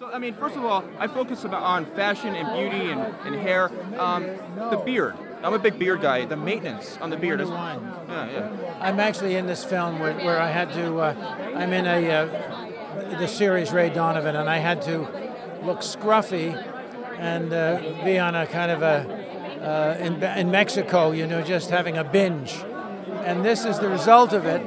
[0.00, 3.36] So, I mean, first of all, I focus about on fashion and beauty and, and
[3.36, 3.70] hair.
[3.96, 4.24] Um,
[4.70, 5.14] the beard.
[5.40, 6.24] I'm a big beard guy.
[6.24, 7.48] The maintenance on the beard is.
[7.48, 7.78] Yeah,
[8.08, 8.78] yeah.
[8.80, 10.98] I'm actually in this film where, where I had to.
[10.98, 15.02] Uh, I'm in a uh, the series Ray Donovan, and I had to
[15.62, 16.54] look scruffy
[17.20, 19.24] and uh, be on a kind of a
[19.62, 22.52] uh, in, in Mexico, you know, just having a binge.
[23.24, 24.60] And this is the result of it.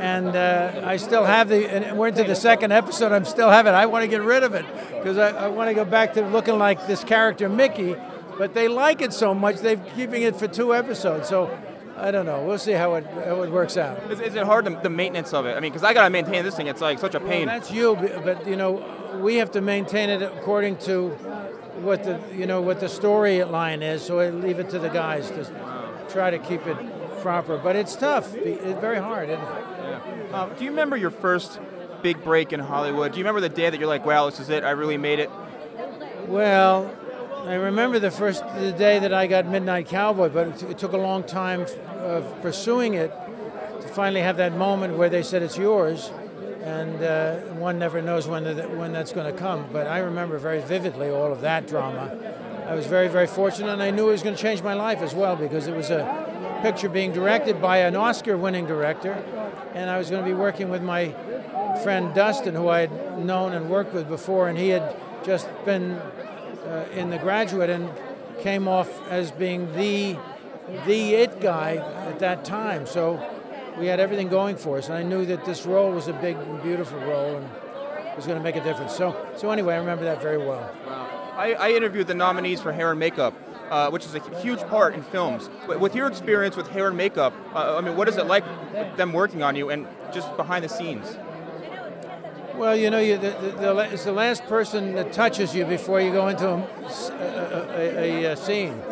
[0.00, 1.70] And uh, I still have the.
[1.70, 3.12] And we're into the second episode.
[3.12, 3.74] I'm still having.
[3.74, 3.76] it.
[3.76, 6.26] I want to get rid of it because I, I want to go back to
[6.26, 7.96] looking like this character Mickey.
[8.38, 11.28] But they like it so much they're keeping it for two episodes.
[11.28, 11.50] So
[11.98, 12.42] I don't know.
[12.42, 14.10] We'll see how it how it works out.
[14.10, 15.54] Is, is it hard the, the maintenance of it?
[15.54, 16.66] I mean, because I gotta maintain this thing.
[16.66, 17.46] It's like such a pain.
[17.46, 17.94] Well, that's you,
[18.24, 18.82] but you know,
[19.20, 21.10] we have to maintain it according to
[21.82, 24.02] what the you know what the storyline is.
[24.02, 26.78] So I leave it to the guys to try to keep it
[27.20, 27.58] proper.
[27.58, 28.34] But it's tough.
[28.34, 29.28] It's very hard.
[29.28, 29.64] Isn't it?
[30.32, 31.60] Uh, do you remember your first
[32.02, 33.12] big break in Hollywood?
[33.12, 34.64] Do you remember the day that you're like, wow, this is it.
[34.64, 35.30] I really made it.
[36.26, 36.94] Well,
[37.44, 40.78] I remember the first the day that I got Midnight Cowboy, but it, t- it
[40.78, 43.12] took a long time f- of pursuing it
[43.80, 46.12] to finally have that moment where they said it's yours,
[46.62, 49.66] and uh, one never knows when the, when that's going to come.
[49.72, 52.16] But I remember very vividly all of that drama.
[52.68, 55.00] I was very very fortunate, and I knew it was going to change my life
[55.00, 59.14] as well because it was a picture being directed by an Oscar-winning director,
[59.74, 61.14] and I was going to be working with my
[61.82, 65.92] friend Dustin, who I had known and worked with before, and he had just been
[65.92, 67.90] uh, in The Graduate and
[68.40, 70.16] came off as being the
[70.86, 71.76] the it guy
[72.08, 72.86] at that time.
[72.86, 73.20] So
[73.78, 76.36] we had everything going for us, and I knew that this role was a big,
[76.62, 77.48] beautiful role, and
[78.16, 78.94] was going to make a difference.
[78.94, 80.70] So so anyway, I remember that very well.
[81.36, 83.34] I, I interviewed the nominees for hair and makeup,
[83.70, 85.48] uh, which is a huge part in films.
[85.66, 88.44] With your experience with hair and makeup, uh, I mean, what is it like
[88.96, 91.16] them working on you and just behind the scenes?
[92.54, 96.00] Well, you know, you, the, the, the, it's the last person that touches you before
[96.00, 98.82] you go into a, a, a, a, a scene.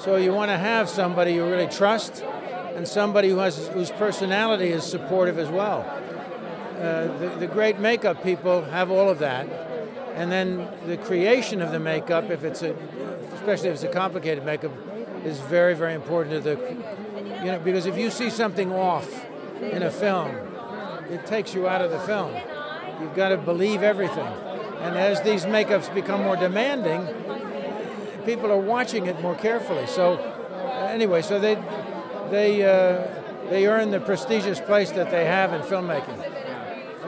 [0.00, 2.24] So you want to have somebody you really trust,
[2.74, 5.80] and somebody who has whose personality is supportive as well.
[6.78, 9.46] Uh, the, the great makeup people have all of that,
[10.14, 12.74] and then the creation of the makeup, if it's a,
[13.34, 14.72] especially if it's a complicated makeup,
[15.24, 16.56] is very very important to the,
[17.44, 19.08] you know, because if you see something off
[19.60, 20.34] in a film,
[21.10, 22.34] it takes you out of the film.
[23.00, 24.26] You've got to believe everything.
[24.80, 27.06] And as these makeups become more demanding,
[28.24, 29.86] people are watching it more carefully.
[29.86, 30.18] So,
[30.88, 31.56] anyway, so they
[32.30, 36.18] they uh, they earn the prestigious place that they have in filmmaking.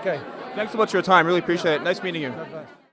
[0.00, 0.20] Okay.
[0.54, 1.26] Thanks so much for your time.
[1.26, 1.82] Really appreciate it.
[1.82, 2.30] Nice meeting you.
[2.30, 2.85] Bye-bye.